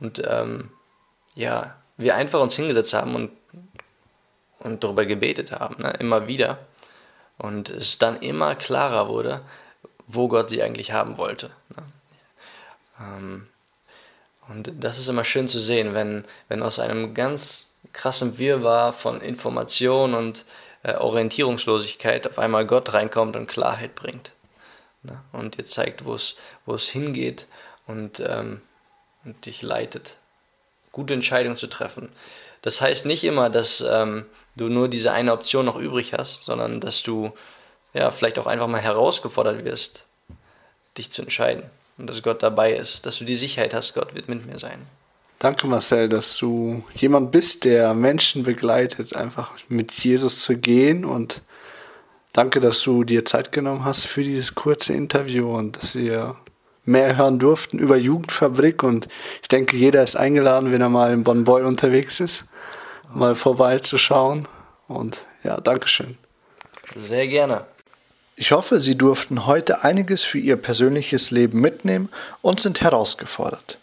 und 0.01 0.23
ähm, 0.27 0.71
ja, 1.35 1.77
wir 1.97 2.15
einfach 2.15 2.41
uns 2.41 2.57
hingesetzt 2.57 2.93
haben 2.93 3.15
und 3.15 3.31
und 4.67 4.85
darüber 4.85 5.07
gebetet 5.07 5.53
haben, 5.53 5.83
ne? 5.83 5.93
immer 5.99 6.27
wieder. 6.27 6.59
Und 7.39 7.71
es 7.71 7.99
dann 7.99 8.17
immer 8.21 8.55
klarer 8.55 9.09
wurde, 9.09 9.43
wo 10.07 10.29
Gott 10.29 10.51
sie 10.51 10.63
eigentlich 10.63 10.93
haben 10.93 11.19
wollte. 11.19 11.51
Ne? 11.71 11.83
Ähm, 13.01 13.47
und 14.49 14.73
das 14.79 14.99
ist 14.99 15.09
immer 15.09 15.25
schön 15.25 15.49
zu 15.49 15.59
sehen, 15.59 15.95
wenn, 15.95 16.25
wenn 16.49 16.63
aus 16.63 16.79
einem 16.79 17.15
ganz 17.15 17.77
krassen 17.93 18.39
Wirrwarr 18.39 18.93
von 18.93 19.21
Information 19.21 20.15
und 20.15 20.45
äh, 20.83 20.95
Orientierungslosigkeit 20.95 22.27
auf 22.27 22.39
einmal 22.39 22.67
Gott 22.67 22.93
reinkommt 22.95 23.37
und 23.37 23.49
Klarheit 23.49 23.95
bringt. 23.95 24.31
Ne? 25.03 25.21
Und 25.33 25.59
dir 25.59 25.65
zeigt, 25.65 26.05
wo 26.05 26.15
es 26.15 26.89
hingeht 26.89 27.47
und, 27.87 28.21
ähm, 28.21 28.61
und 29.25 29.47
dich 29.47 29.63
leitet, 29.63 30.15
gute 30.93 31.15
Entscheidungen 31.15 31.57
zu 31.57 31.67
treffen. 31.67 32.11
Das 32.63 32.81
heißt 32.81 33.07
nicht 33.07 33.25
immer, 33.25 33.51
dass 33.51 33.81
ähm, 33.81 34.27
du 34.57 34.69
nur 34.69 34.89
diese 34.89 35.13
eine 35.13 35.33
Option 35.33 35.67
noch 35.67 35.77
übrig 35.77 36.13
hast, 36.13 36.45
sondern 36.45 36.81
dass 36.81 37.03
du 37.03 37.33
ja 37.97 38.11
vielleicht 38.11 38.39
auch 38.39 38.47
einfach 38.47 38.67
mal 38.67 38.81
herausgefordert 38.81 39.65
wirst, 39.65 40.05
dich 40.97 41.11
zu 41.11 41.23
entscheiden 41.23 41.65
und 41.99 42.09
dass 42.09 42.23
Gott 42.23 42.43
dabei 42.43 42.73
ist, 42.73 43.07
dass 43.07 43.19
du 43.19 43.25
die 43.25 43.37
Sicherheit 43.37 43.75
hast, 43.75 43.95
Gott 43.95 44.15
wird 44.15 44.29
mit 44.29 44.47
mir 44.47 44.59
sein. 44.59 44.87
Danke 45.39 45.67
Marcel, 45.67 46.09
dass 46.09 46.37
du 46.39 46.83
jemand 46.95 47.31
bist, 47.31 47.65
der 47.65 47.93
Menschen 47.93 48.43
begleitet, 48.43 49.15
einfach 49.15 49.53
mit 49.69 49.93
Jesus 49.93 50.41
zu 50.41 50.57
gehen 50.57 51.05
und 51.05 51.43
danke, 52.33 52.61
dass 52.61 52.81
du 52.83 53.05
dir 53.05 53.25
Zeit 53.25 53.53
genommen 53.53 53.85
hast 53.85 54.07
für 54.07 54.23
dieses 54.23 54.55
kurze 54.55 54.95
Interview 54.95 55.55
und 55.55 55.77
dass 55.77 55.95
wir 55.95 56.37
mehr 56.85 57.17
hören 57.17 57.39
durften 57.39 57.79
über 57.79 57.97
Jugendfabrik 57.97 58.83
und 58.83 59.09
ich 59.43 59.49
denke, 59.49 59.77
jeder 59.77 60.03
ist 60.03 60.17
eingeladen, 60.17 60.73
wenn 60.73 60.81
er 60.81 60.89
mal 60.89 61.13
in 61.13 61.25
Bonn-Beul 61.25 61.65
unterwegs 61.65 62.21
ist 62.21 62.45
mal 63.13 63.35
vorbeizuschauen. 63.35 64.47
Und 64.89 65.27
ja, 65.43 65.61
Dankeschön. 65.61 66.17
Sehr 66.95 67.27
gerne. 67.27 67.67
Ich 68.39 68.53
hoffe, 68.53 68.81
Sie 68.81 68.99
durften 68.99 69.47
heute 69.47 69.83
einiges 69.83 70.23
für 70.23 70.39
Ihr 70.39 70.57
persönliches 70.57 71.31
Leben 71.31 71.59
mitnehmen 71.63 72.11
und 72.43 72.61
sind 72.61 72.83
herausgefordert. 72.83 73.79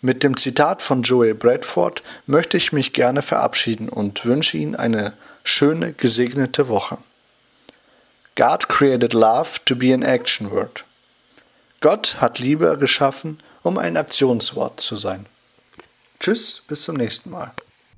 Mit 0.00 0.22
dem 0.22 0.36
Zitat 0.36 0.80
von 0.80 1.02
Joey 1.02 1.34
Bradford 1.34 2.02
möchte 2.26 2.56
ich 2.56 2.72
mich 2.72 2.92
gerne 2.92 3.20
verabschieden 3.20 3.88
und 3.88 4.24
wünsche 4.24 4.56
Ihnen 4.58 4.76
eine 4.76 5.14
schöne, 5.42 5.92
gesegnete 5.92 6.68
Woche. 6.68 6.98
God 8.36 8.68
created 8.68 9.12
love 9.12 9.58
to 9.64 9.74
be 9.74 9.92
an 9.92 10.02
action 10.02 10.50
word. 10.52 10.84
Gott 11.80 12.20
hat 12.20 12.38
Liebe 12.38 12.78
geschaffen, 12.78 13.40
um 13.62 13.76
ein 13.76 13.96
Aktionswort 13.96 14.80
zu 14.80 14.94
sein. 14.94 15.26
Tschüss, 16.20 16.62
bis 16.68 16.82
zum 16.82 16.96
nächsten 16.96 17.30
Mal. 17.30 17.52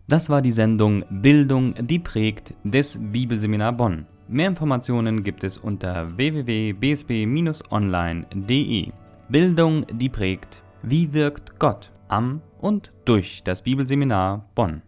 Das 0.09 0.31
war 0.31 0.41
die 0.41 0.53
Sendung 0.53 1.05
Bildung, 1.11 1.75
die 1.87 1.99
prägt 1.99 2.55
des 2.65 2.97
Bibelseminar 2.99 3.73
Bonn. 3.73 4.07
Mehr 4.29 4.49
Informationen 4.49 5.23
gibt 5.23 5.45
es 5.45 5.57
unter 5.57 6.17
www.bsb-online.de. 6.17 8.91
Bildung, 9.29 9.87
die 9.93 10.09
prägt. 10.09 10.65
Wie 10.83 11.12
wirkt 11.12 11.61
Gott 11.61 11.93
am 12.09 12.43
und 12.59 12.91
durch 13.05 13.45
das 13.45 13.62
Bibelseminar 13.62 14.49
Bonn? 14.55 14.83